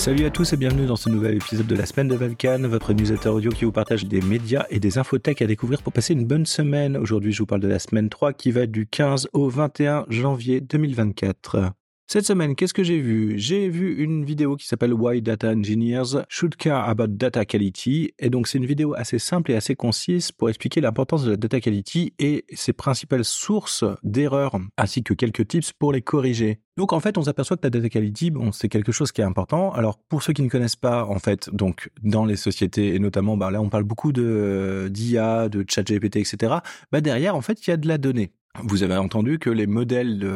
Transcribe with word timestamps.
Salut 0.00 0.26
à 0.26 0.30
tous 0.30 0.52
et 0.52 0.56
bienvenue 0.56 0.86
dans 0.86 0.94
ce 0.94 1.08
nouvel 1.08 1.34
épisode 1.34 1.66
de 1.66 1.74
la 1.74 1.84
semaine 1.84 2.06
de 2.06 2.14
Valkan, 2.14 2.68
votre 2.68 2.92
newsletter 2.92 3.30
audio 3.30 3.50
qui 3.50 3.64
vous 3.64 3.72
partage 3.72 4.06
des 4.06 4.20
médias 4.20 4.64
et 4.70 4.78
des 4.78 4.96
infotech 4.96 5.42
à 5.42 5.46
découvrir 5.46 5.82
pour 5.82 5.92
passer 5.92 6.12
une 6.12 6.24
bonne 6.24 6.46
semaine. 6.46 6.96
Aujourd'hui, 6.96 7.32
je 7.32 7.40
vous 7.40 7.46
parle 7.46 7.62
de 7.62 7.68
la 7.68 7.80
semaine 7.80 8.08
3 8.08 8.32
qui 8.32 8.52
va 8.52 8.66
du 8.66 8.86
15 8.86 9.28
au 9.32 9.48
21 9.48 10.06
janvier 10.08 10.60
2024. 10.60 11.72
Cette 12.10 12.24
semaine, 12.24 12.56
qu'est-ce 12.56 12.72
que 12.72 12.82
j'ai 12.82 13.02
vu? 13.02 13.34
J'ai 13.36 13.68
vu 13.68 14.02
une 14.02 14.24
vidéo 14.24 14.56
qui 14.56 14.66
s'appelle 14.66 14.94
Why 14.94 15.20
Data 15.20 15.50
Engineers 15.50 16.24
Should 16.30 16.56
Care 16.56 16.88
About 16.88 17.08
Data 17.08 17.44
Quality. 17.44 18.14
Et 18.18 18.30
donc, 18.30 18.48
c'est 18.48 18.56
une 18.56 18.64
vidéo 18.64 18.94
assez 18.94 19.18
simple 19.18 19.52
et 19.52 19.54
assez 19.54 19.76
concise 19.76 20.32
pour 20.32 20.48
expliquer 20.48 20.80
l'importance 20.80 21.24
de 21.24 21.32
la 21.32 21.36
data 21.36 21.60
quality 21.60 22.14
et 22.18 22.46
ses 22.54 22.72
principales 22.72 23.26
sources 23.26 23.84
d'erreurs, 24.02 24.58
ainsi 24.78 25.02
que 25.02 25.12
quelques 25.12 25.48
tips 25.48 25.74
pour 25.74 25.92
les 25.92 26.00
corriger. 26.00 26.60
Donc, 26.78 26.94
en 26.94 27.00
fait, 27.00 27.18
on 27.18 27.22
s'aperçoit 27.22 27.58
que 27.58 27.66
la 27.66 27.70
data 27.70 27.90
quality, 27.90 28.30
bon, 28.30 28.52
c'est 28.52 28.70
quelque 28.70 28.90
chose 28.90 29.12
qui 29.12 29.20
est 29.20 29.24
important. 29.24 29.70
Alors, 29.72 29.98
pour 30.08 30.22
ceux 30.22 30.32
qui 30.32 30.40
ne 30.40 30.48
connaissent 30.48 30.76
pas, 30.76 31.04
en 31.04 31.18
fait, 31.18 31.50
donc, 31.52 31.90
dans 32.02 32.24
les 32.24 32.36
sociétés, 32.36 32.94
et 32.94 32.98
notamment, 33.00 33.36
bah, 33.36 33.50
là, 33.50 33.60
on 33.60 33.68
parle 33.68 33.84
beaucoup 33.84 34.12
de 34.12 34.88
d'IA, 34.90 35.50
de 35.50 35.62
chat 35.68 35.82
GPT, 35.82 36.16
etc. 36.16 36.54
Bah, 36.90 37.02
derrière, 37.02 37.36
en 37.36 37.42
fait, 37.42 37.66
il 37.66 37.70
y 37.70 37.72
a 37.74 37.76
de 37.76 37.86
la 37.86 37.98
donnée. 37.98 38.32
Vous 38.64 38.82
avez 38.82 38.96
entendu 38.96 39.38
que 39.38 39.50
les 39.50 39.66
modèles 39.66 40.26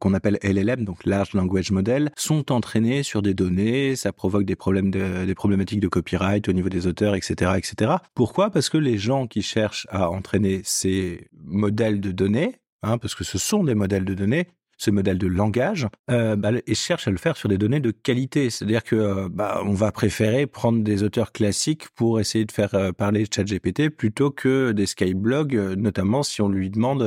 qu'on 0.00 0.14
appelle 0.14 0.38
LLM, 0.42 0.84
donc 0.84 1.04
Large 1.04 1.34
Language 1.34 1.70
Model, 1.70 2.10
sont 2.16 2.52
entraînés 2.52 3.02
sur 3.02 3.22
des 3.22 3.34
données, 3.34 3.96
ça 3.96 4.12
provoque 4.12 4.44
des 4.44 4.56
problèmes 4.56 4.90
des 4.90 5.34
problématiques 5.34 5.80
de 5.80 5.88
copyright 5.88 6.48
au 6.48 6.52
niveau 6.52 6.68
des 6.68 6.86
auteurs, 6.86 7.14
etc., 7.14 7.52
etc. 7.56 7.92
Pourquoi? 8.14 8.50
Parce 8.50 8.68
que 8.68 8.78
les 8.78 8.98
gens 8.98 9.26
qui 9.26 9.42
cherchent 9.42 9.86
à 9.90 10.10
entraîner 10.10 10.62
ces 10.64 11.28
modèles 11.44 12.00
de 12.00 12.12
données, 12.12 12.56
hein, 12.82 12.98
parce 12.98 13.14
que 13.14 13.24
ce 13.24 13.38
sont 13.38 13.64
des 13.64 13.74
modèles 13.74 14.04
de 14.04 14.14
données, 14.14 14.48
ce 14.78 14.90
modèle 14.90 15.18
de 15.18 15.26
langage 15.26 15.88
euh, 16.10 16.36
bah, 16.36 16.50
et 16.66 16.74
cherche 16.74 17.08
à 17.08 17.10
le 17.10 17.16
faire 17.16 17.36
sur 17.36 17.48
des 17.48 17.58
données 17.58 17.80
de 17.80 17.90
qualité. 17.90 18.50
C'est-à-dire 18.50 18.84
que 18.84 18.96
euh, 18.96 19.28
bah, 19.30 19.62
on 19.64 19.72
va 19.72 19.92
préférer 19.92 20.46
prendre 20.46 20.82
des 20.82 21.02
auteurs 21.02 21.32
classiques 21.32 21.88
pour 21.90 22.20
essayer 22.20 22.44
de 22.44 22.52
faire 22.52 22.74
euh, 22.74 22.92
parler 22.92 23.26
ChatGPT 23.32 23.88
plutôt 23.90 24.30
que 24.30 24.72
des 24.72 24.86
skyblogs, 24.86 25.54
notamment 25.76 26.22
si 26.22 26.42
on 26.42 26.48
lui 26.48 26.70
demande 26.70 27.02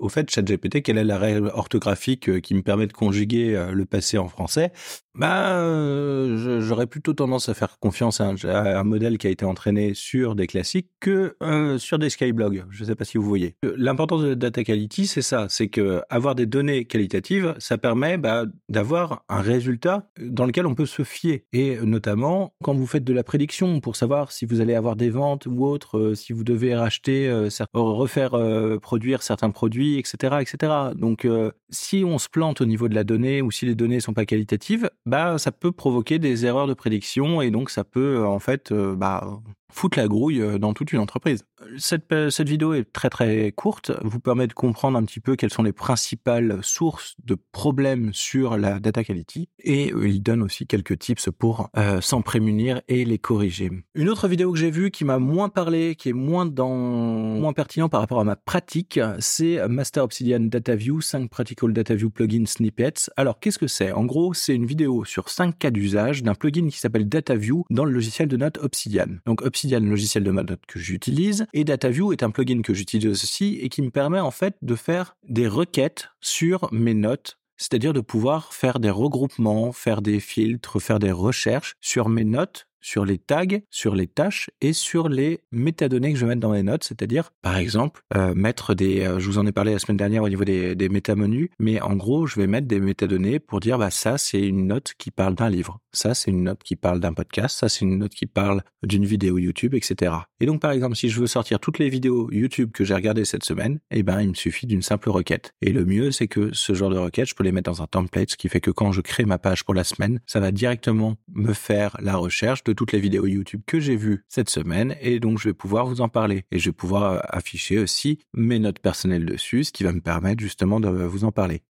au 0.00 0.08
fait 0.08 0.30
ChatGPT 0.30 0.82
quelle 0.82 0.98
est 0.98 1.04
la 1.04 1.18
règle 1.18 1.50
orthographique 1.54 2.40
qui 2.40 2.54
me 2.54 2.62
permet 2.62 2.86
de 2.86 2.92
conjuguer 2.92 3.66
le 3.72 3.84
passé 3.84 4.18
en 4.18 4.28
français. 4.28 4.72
Bah, 5.16 6.60
j'aurais 6.60 6.86
plutôt 6.86 7.12
tendance 7.12 7.48
à 7.48 7.54
faire 7.54 7.78
confiance 7.78 8.20
à 8.20 8.28
un, 8.28 8.84
modèle 8.84 9.18
qui 9.18 9.26
a 9.26 9.30
été 9.30 9.44
entraîné 9.44 9.94
sur 9.94 10.34
des 10.34 10.46
classiques 10.46 10.90
que 11.00 11.36
sur 11.78 11.98
des 11.98 12.10
skyblogs. 12.10 12.64
Je 12.70 12.82
ne 12.82 12.86
sais 12.88 12.94
pas 12.94 13.04
si 13.04 13.18
vous 13.18 13.24
voyez. 13.24 13.56
L'importance 13.62 14.22
de 14.22 14.34
data 14.34 14.62
quality, 14.62 15.06
c'est 15.06 15.22
ça, 15.22 15.46
c'est 15.48 15.68
que 15.68 16.02
avoir 16.10 16.34
des 16.34 16.46
données 16.46 16.84
qualitatives 16.84 17.16
ça 17.58 17.78
permet 17.78 18.18
bah, 18.18 18.44
d'avoir 18.68 19.24
un 19.28 19.40
résultat 19.40 20.08
dans 20.20 20.46
lequel 20.46 20.66
on 20.66 20.74
peut 20.74 20.86
se 20.86 21.02
fier. 21.02 21.44
Et 21.52 21.78
notamment, 21.82 22.54
quand 22.62 22.74
vous 22.74 22.86
faites 22.86 23.04
de 23.04 23.12
la 23.12 23.24
prédiction 23.24 23.80
pour 23.80 23.96
savoir 23.96 24.32
si 24.32 24.46
vous 24.46 24.60
allez 24.60 24.74
avoir 24.74 24.96
des 24.96 25.10
ventes 25.10 25.46
ou 25.46 25.64
autre, 25.64 25.98
euh, 25.98 26.14
si 26.14 26.32
vous 26.32 26.44
devez 26.44 26.74
racheter, 26.74 27.28
euh, 27.28 27.48
refaire 27.74 28.34
euh, 28.34 28.78
produire 28.78 29.22
certains 29.22 29.50
produits, 29.50 29.98
etc. 29.98 30.36
etc. 30.40 30.72
Donc, 30.94 31.26
si 31.70 32.04
on 32.04 32.18
se 32.18 32.28
plante 32.28 32.60
au 32.60 32.66
niveau 32.66 32.88
de 32.88 32.94
la 32.94 33.04
donnée 33.04 33.42
ou 33.42 33.50
si 33.50 33.66
les 33.66 33.74
données 33.74 34.00
sont 34.00 34.14
pas 34.14 34.26
qualitatives, 34.26 34.90
bah, 35.06 35.38
ça 35.38 35.52
peut 35.52 35.72
provoquer 35.72 36.18
des 36.18 36.44
erreurs 36.44 36.66
de 36.66 36.74
prédiction 36.74 37.40
et 37.40 37.50
donc 37.50 37.70
ça 37.70 37.84
peut 37.84 38.24
en 38.26 38.38
fait 38.38 38.72
bah, 38.72 39.40
foutre 39.72 39.98
la 39.98 40.08
grouille 40.08 40.40
euh, 40.40 40.58
dans 40.58 40.72
toute 40.72 40.92
une 40.92 41.00
entreprise. 41.00 41.44
Cette, 41.78 42.12
euh, 42.12 42.30
vidéo 42.38 42.74
est 42.74 42.90
très 42.92 43.10
très 43.10 43.52
courte, 43.52 43.92
vous 44.02 44.20
permet 44.20 44.46
de 44.46 44.52
comprendre 44.52 44.98
un 44.98 45.04
petit 45.04 45.20
peu 45.20 45.36
quelles 45.36 45.52
sont 45.52 45.62
les 45.62 45.72
principales 45.72 46.60
sources 46.62 47.14
de 47.24 47.36
problèmes 47.52 48.10
sur 48.12 48.56
la 48.56 48.78
data 48.78 49.02
quality 49.02 49.48
et 49.58 49.92
euh, 49.92 50.08
il 50.08 50.22
donne 50.22 50.42
aussi 50.42 50.66
quelques 50.66 50.98
tips 50.98 51.30
pour 51.38 51.70
s'en 52.00 52.22
prémunir 52.22 52.80
et 52.88 53.04
les 53.04 53.18
corriger. 53.18 53.70
Une 53.94 54.08
autre 54.08 54.28
vidéo 54.28 54.52
que 54.52 54.58
j'ai 54.58 54.70
vue 54.70 54.90
qui 54.90 55.04
m'a 55.04 55.18
moins 55.18 55.48
parlé, 55.48 55.94
qui 55.94 56.10
est 56.10 56.14
moins 56.14 56.46
dans 56.46 56.74
moins 56.74 57.52
pertinent 57.52 57.88
par 57.88 58.00
rapport 58.00 58.20
à 58.20 58.24
ma 58.24 58.36
pratique, 58.36 59.00
c'est 59.18 59.66
Master 59.68 60.04
Obsidian 60.04 60.40
Data 60.40 60.74
View 60.74 61.00
5 61.00 61.28
Practical 61.28 61.72
Data 61.72 61.94
View 61.94 62.10
Plugin 62.10 62.44
Snippets. 62.46 63.10
Alors 63.16 63.40
qu'est-ce 63.40 63.58
que 63.58 63.66
c'est? 63.66 63.92
En 63.92 64.04
gros, 64.04 64.34
c'est 64.34 64.54
une 64.54 64.66
vidéo 64.66 65.04
sur 65.04 65.28
5 65.28 65.58
cas 65.58 65.70
d'usage 65.70 66.22
d'un 66.22 66.34
plugin 66.34 66.68
qui 66.68 66.78
s'appelle 66.78 67.08
DataView 67.08 67.64
dans 67.70 67.84
le 67.84 67.92
logiciel 67.92 68.28
de 68.28 68.36
notes 68.36 68.58
Obsidian. 68.58 69.06
Donc 69.26 69.42
Obsidian 69.42 69.65
Obsidian, 69.66 69.80
le 69.80 69.90
logiciel 69.90 70.22
de 70.22 70.30
notes 70.30 70.66
que 70.68 70.78
j'utilise, 70.78 71.46
et 71.52 71.64
DataView 71.64 72.12
est 72.12 72.22
un 72.22 72.30
plugin 72.30 72.62
que 72.62 72.72
j'utilise 72.72 73.10
aussi 73.10 73.58
et 73.60 73.68
qui 73.68 73.82
me 73.82 73.90
permet 73.90 74.20
en 74.20 74.30
fait 74.30 74.54
de 74.62 74.76
faire 74.76 75.16
des 75.28 75.48
requêtes 75.48 76.10
sur 76.20 76.68
mes 76.72 76.94
notes 76.94 77.38
c'est-à-dire 77.58 77.94
de 77.94 78.02
pouvoir 78.02 78.52
faire 78.52 78.78
des 78.80 78.90
regroupements, 78.90 79.72
faire 79.72 80.02
des 80.02 80.20
filtres, 80.20 80.78
faire 80.78 80.98
des 80.98 81.10
recherches 81.10 81.74
sur 81.80 82.10
mes 82.10 82.24
notes 82.24 82.68
sur 82.86 83.04
les 83.04 83.18
tags, 83.18 83.46
sur 83.68 83.96
les 83.96 84.06
tâches 84.06 84.48
et 84.60 84.72
sur 84.72 85.08
les 85.08 85.40
métadonnées 85.50 86.12
que 86.12 86.18
je 86.18 86.24
vais 86.24 86.28
mettre 86.28 86.40
dans 86.40 86.52
mes 86.52 86.62
notes, 86.62 86.84
c'est-à-dire 86.84 87.32
par 87.42 87.56
exemple 87.56 88.02
euh, 88.14 88.32
mettre 88.32 88.74
des, 88.74 89.00
euh, 89.00 89.18
je 89.18 89.26
vous 89.26 89.38
en 89.38 89.46
ai 89.46 89.50
parlé 89.50 89.72
la 89.72 89.80
semaine 89.80 89.96
dernière 89.96 90.22
au 90.22 90.28
niveau 90.28 90.44
des, 90.44 90.76
des 90.76 90.88
métamenus, 90.88 91.50
mais 91.58 91.80
en 91.80 91.96
gros 91.96 92.26
je 92.26 92.38
vais 92.38 92.46
mettre 92.46 92.68
des 92.68 92.78
métadonnées 92.78 93.40
pour 93.40 93.58
dire 93.58 93.76
bah 93.76 93.90
ça 93.90 94.18
c'est 94.18 94.40
une 94.40 94.68
note 94.68 94.92
qui 94.98 95.10
parle 95.10 95.34
d'un 95.34 95.50
livre, 95.50 95.80
ça 95.96 96.14
c'est 96.14 96.30
une 96.30 96.44
note 96.44 96.62
qui 96.62 96.76
parle 96.76 97.00
d'un 97.00 97.12
podcast, 97.12 97.58
ça 97.58 97.68
c'est 97.68 97.84
une 97.84 97.98
note 97.98 98.14
qui 98.14 98.26
parle 98.26 98.62
d'une 98.82 99.04
vidéo 99.04 99.38
YouTube, 99.38 99.74
etc. 99.74 100.12
Et 100.40 100.46
donc 100.46 100.60
par 100.60 100.70
exemple 100.70 100.96
si 100.96 101.08
je 101.08 101.20
veux 101.20 101.26
sortir 101.26 101.60
toutes 101.60 101.78
les 101.78 101.88
vidéos 101.88 102.30
YouTube 102.30 102.70
que 102.72 102.84
j'ai 102.84 102.94
regardées 102.94 103.24
cette 103.24 103.44
semaine, 103.44 103.78
eh 103.90 104.02
ben 104.02 104.20
il 104.20 104.30
me 104.30 104.34
suffit 104.34 104.66
d'une 104.66 104.82
simple 104.82 105.10
requête. 105.10 105.52
Et 105.62 105.72
le 105.72 105.84
mieux 105.84 106.10
c'est 106.10 106.28
que 106.28 106.50
ce 106.52 106.74
genre 106.74 106.90
de 106.90 106.98
requête 106.98 107.28
je 107.28 107.34
peux 107.34 107.44
les 107.44 107.52
mettre 107.52 107.70
dans 107.70 107.82
un 107.82 107.86
template, 107.86 108.30
ce 108.30 108.36
qui 108.36 108.48
fait 108.48 108.60
que 108.60 108.70
quand 108.70 108.92
je 108.92 109.00
crée 109.00 109.24
ma 109.24 109.38
page 109.38 109.64
pour 109.64 109.74
la 109.74 109.84
semaine, 109.84 110.20
ça 110.26 110.40
va 110.40 110.52
directement 110.52 111.16
me 111.34 111.52
faire 111.52 111.96
la 112.00 112.16
recherche 112.16 112.64
de 112.64 112.72
toutes 112.72 112.92
les 112.92 113.00
vidéos 113.00 113.26
YouTube 113.26 113.62
que 113.66 113.80
j'ai 113.80 113.96
vues 113.96 114.24
cette 114.28 114.50
semaine 114.50 114.96
et 115.00 115.20
donc 115.20 115.38
je 115.38 115.48
vais 115.48 115.54
pouvoir 115.54 115.86
vous 115.86 116.00
en 116.00 116.08
parler. 116.08 116.44
Et 116.50 116.58
je 116.58 116.70
vais 116.70 116.74
pouvoir 116.74 117.12
euh, 117.12 117.18
afficher 117.28 117.78
aussi 117.78 118.18
mes 118.34 118.58
notes 118.58 118.78
personnelles 118.78 119.24
dessus, 119.24 119.64
ce 119.64 119.72
qui 119.72 119.84
va 119.84 119.92
me 119.92 120.00
permettre 120.00 120.40
justement 120.40 120.80
de 120.80 120.88
vous 120.88 121.24
en 121.24 121.32
parler. 121.32 121.62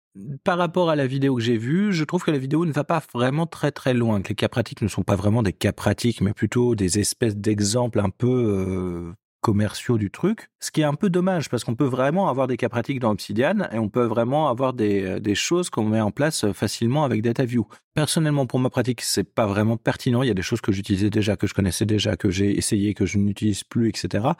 Par 0.44 0.58
rapport 0.58 0.90
à 0.90 0.96
la 0.96 1.06
vidéo 1.06 1.36
que 1.36 1.42
j'ai 1.42 1.56
vue, 1.56 1.92
je 1.92 2.04
trouve 2.04 2.24
que 2.24 2.30
la 2.30 2.38
vidéo 2.38 2.64
ne 2.64 2.72
va 2.72 2.84
pas 2.84 3.02
vraiment 3.12 3.46
très 3.46 3.70
très 3.70 3.94
loin, 3.94 4.22
que 4.22 4.30
les 4.30 4.34
cas 4.34 4.48
pratiques 4.48 4.82
ne 4.82 4.88
sont 4.88 5.02
pas 5.02 5.16
vraiment 5.16 5.42
des 5.42 5.52
cas 5.52 5.72
pratiques, 5.72 6.20
mais 6.20 6.32
plutôt 6.32 6.74
des 6.74 6.98
espèces 6.98 7.36
d'exemples 7.36 8.00
un 8.00 8.10
peu 8.10 8.26
euh, 8.28 9.12
commerciaux 9.46 9.98
du 9.98 10.10
truc, 10.10 10.48
ce 10.58 10.70
qui 10.70 10.80
est 10.80 10.84
un 10.84 10.94
peu 10.94 11.10
dommage 11.10 11.48
parce 11.48 11.64
qu'on 11.64 11.76
peut 11.76 11.84
vraiment 11.84 12.28
avoir 12.28 12.46
des 12.46 12.56
cas 12.56 12.68
pratiques 12.68 12.98
dans 12.98 13.10
Obsidian 13.10 13.68
et 13.70 13.78
on 13.78 13.88
peut 13.88 14.04
vraiment 14.04 14.48
avoir 14.48 14.72
des, 14.72 15.04
euh, 15.04 15.20
des 15.20 15.34
choses 15.34 15.70
qu'on 15.70 15.84
met 15.84 16.00
en 16.00 16.10
place 16.10 16.44
euh, 16.44 16.52
facilement 16.52 17.04
avec 17.04 17.22
DataView. 17.22 17.66
Personnellement, 17.94 18.46
pour 18.46 18.58
ma 18.58 18.70
pratique, 18.70 19.02
c'est 19.02 19.22
pas 19.22 19.46
vraiment 19.46 19.76
pertinent. 19.76 20.22
Il 20.22 20.28
y 20.28 20.32
a 20.32 20.34
des 20.34 20.42
choses 20.42 20.60
que 20.60 20.72
j'utilisais 20.72 21.10
déjà, 21.10 21.36
que 21.36 21.46
je 21.46 21.54
connaissais 21.54 21.86
déjà, 21.86 22.16
que 22.16 22.30
j'ai 22.30 22.56
essayé, 22.56 22.94
que 22.94 23.06
je 23.06 23.18
n'utilise 23.18 23.64
plus, 23.64 23.88
etc. 23.88 24.30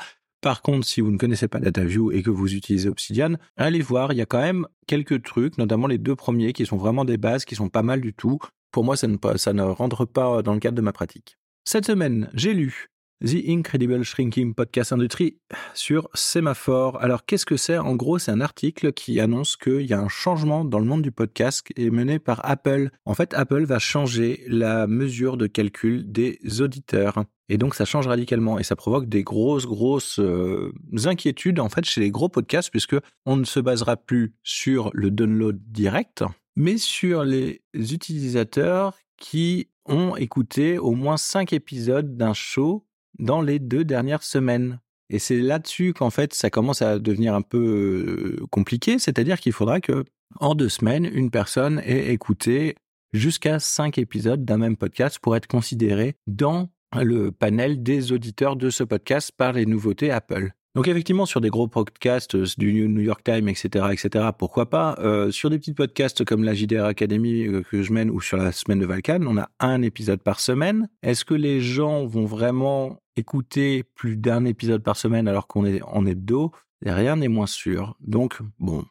Par 0.41 0.63
contre, 0.63 0.87
si 0.87 1.01
vous 1.01 1.11
ne 1.11 1.19
connaissez 1.19 1.49
pas 1.49 1.59
DataView 1.59 2.13
et 2.13 2.23
que 2.23 2.31
vous 2.31 2.55
utilisez 2.55 2.89
Obsidian, 2.89 3.35
allez 3.57 3.81
voir, 3.81 4.13
il 4.13 4.19
y 4.19 4.23
a 4.23 4.27
quand 4.27 4.41
même 4.41 4.67
quelques 4.87 5.23
trucs, 5.23 5.59
notamment 5.59 5.87
les 5.87 5.99
deux 5.99 6.15
premiers 6.15 6.53
qui 6.53 6.67
sont 6.67 6.77
vraiment 6.77 7.05
des 7.05 7.17
bases, 7.17 7.45
qui 7.45 7.55
sont 7.55 7.69
pas 7.69 7.83
mal 7.83 8.01
du 8.01 8.13
tout. 8.13 8.39
Pour 8.71 8.85
moi, 8.85 8.97
ça 8.97 9.09
ne, 9.09 9.17
ça 9.37 9.53
rentre 9.53 10.05
pas 10.05 10.43
dans 10.43 10.55
le 10.55 10.61
cadre 10.61 10.77
de 10.77 10.83
ma 10.83 10.93
pratique. 10.93 11.39
Cette 11.65 11.87
semaine, 11.87 12.31
j'ai 12.35 12.55
lu 12.55 12.89
The 13.25 13.49
Incredible 13.49 14.03
Shrinking 14.03 14.53
Podcast 14.53 14.93
Industry 14.93 15.39
sur 15.73 16.11
Semaphore. 16.13 17.01
Alors, 17.01 17.25
qu'est-ce 17.25 17.47
que 17.47 17.57
c'est? 17.57 17.79
En 17.79 17.97
gros, 17.97 18.19
c'est 18.19 18.31
un 18.31 18.43
article 18.43 18.93
qui 18.93 19.21
annonce 19.21 19.57
qu'il 19.57 19.87
y 19.87 19.95
a 19.95 20.01
un 20.01 20.09
changement 20.09 20.67
dans 20.67 20.79
le 20.79 20.85
monde 20.85 21.01
du 21.01 21.13
podcast 21.13 21.67
est 21.77 21.89
mené 21.89 22.19
par 22.19 22.45
Apple. 22.45 22.91
En 23.07 23.15
fait, 23.15 23.33
Apple 23.33 23.65
va 23.65 23.79
changer 23.79 24.45
la 24.49 24.87
mesure 24.87 25.39
de 25.39 25.47
calcul 25.47 26.13
des 26.13 26.39
auditeurs. 26.61 27.25
Et 27.49 27.57
donc, 27.57 27.75
ça 27.75 27.87
change 27.87 28.07
radicalement 28.07 28.59
et 28.59 28.65
ça 28.65 28.77
provoque 28.77 29.09
des 29.09 29.23
grosses, 29.23 29.65
grosses 29.65 30.19
euh, 30.19 30.75
inquiétudes, 31.07 31.59
en 31.59 31.71
fait, 31.71 31.87
chez 31.87 32.03
les 32.03 32.11
gros 32.11 32.29
podcasts, 32.29 32.71
puisque 32.71 32.97
on 33.25 33.39
ne 33.39 33.45
se 33.45 33.61
basera 33.61 33.97
plus 33.97 34.35
sur 34.43 34.91
le 34.93 35.11
download 35.11 35.59
direct, 35.69 36.23
mais 36.55 36.77
sur 36.77 37.25
les 37.25 37.63
utilisateurs 37.73 38.93
qui 39.17 39.71
ont 39.87 40.17
écouté 40.17 40.77
au 40.77 40.93
moins 40.93 41.17
cinq 41.17 41.55
épisodes 41.55 42.19
d'un 42.19 42.35
show 42.35 42.87
dans 43.19 43.43
les 43.43 43.59
deux 43.59 43.85
dernières 43.85 44.23
semaines. 44.23 44.81
Et 45.09 45.19
c'est 45.19 45.39
là-dessus 45.39 45.93
qu'en 45.93 46.11
fait 46.11 46.35
ça 46.35 46.51
commence 46.51 46.83
à 46.83 46.99
devenir 46.99 47.35
un 47.35 47.43
peu 47.43 48.39
euh, 48.41 48.47
compliqué, 48.51 48.99
c'est-à-dire 48.99 49.41
qu'il 49.41 49.53
faudra 49.53 49.81
que 49.81 50.05
en 50.41 50.55
deux 50.55 50.69
semaines, 50.69 51.09
une 51.11 51.31
personne 51.31 51.81
ait 51.85 52.13
écouté 52.13 52.75
jusqu'à 53.13 53.59
cinq 53.59 53.99
épisodes 53.99 54.45
d'un 54.45 54.59
même 54.59 54.77
podcast 54.77 55.19
pour 55.21 55.37
être 55.37 55.47
considéré 55.47 56.17
dans 56.27 56.69
le 56.95 57.31
panel 57.31 57.83
des 57.83 58.13
auditeurs 58.13 58.57
de 58.57 58.71
ce 58.71 58.85
podcast 58.85 59.33
par 59.37 59.53
les 59.53 59.67
nouveautés 59.67 60.11
Apple. 60.11 60.53
Donc 60.77 60.89
effectivement, 60.89 61.25
sur 61.25 61.41
des 61.41 61.49
gros 61.49 61.69
podcasts 61.69 62.35
euh, 62.35 62.45
du 62.59 62.87
New 62.87 63.01
York 63.01 63.25
Times, 63.25 63.49
etc., 63.49 63.87
etc., 63.93 64.27
pourquoi 64.39 64.69
pas. 64.69 64.95
Euh, 64.99 65.31
sur 65.31 65.49
des 65.49 65.59
petits 65.59 65.73
podcasts 65.73 66.23
comme 66.23 66.45
la 66.45 66.53
JDR 66.53 66.85
Academy 66.85 67.47
euh, 67.47 67.63
que 67.63 67.83
je 67.83 67.95
mène 67.95 68.11
ou 68.11 68.21
sur 68.21 68.37
la 68.37 68.53
semaine 68.53 68.81
de 68.81 68.85
Valkan, 68.85 69.23
on 69.27 69.39
a 69.39 69.49
un 69.59 69.81
épisode 69.81 70.23
par 70.23 70.39
semaine. 70.39 70.91
Est-ce 71.03 71.25
que 71.25 71.33
les 71.33 71.63
gens 71.63 72.05
vont 72.05 72.27
vraiment 72.27 73.01
écouter 73.17 73.85
plus 73.95 74.19
d'un 74.19 74.45
épisode 74.45 74.83
par 74.83 74.99
semaine 74.99 75.29
alors 75.29 75.47
qu'on 75.47 75.65
est 75.65 75.81
en 75.81 76.05
hebdo 76.05 76.53
Rien 76.85 77.17
n'est 77.17 77.29
moins 77.29 77.47
sûr. 77.47 77.97
Donc, 78.01 78.39
bon, 78.59 78.85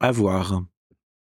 à 0.00 0.12
voir. 0.12 0.62